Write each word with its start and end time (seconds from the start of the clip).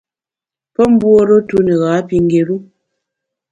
Pe 0.73 0.81
mbuore 0.93 1.37
tu 1.47 1.57
ne 1.65 1.73
gha 1.81 1.93
pi 2.07 2.15
ngéru. 2.25 2.57